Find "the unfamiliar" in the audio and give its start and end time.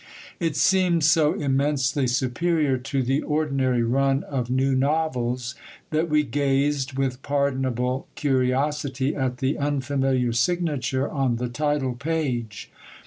9.37-10.33